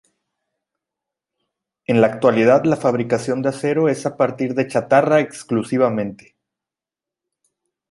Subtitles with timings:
[1.85, 6.35] En la actualidad la fabricación de acero es a partir de chatarra exclusivamente.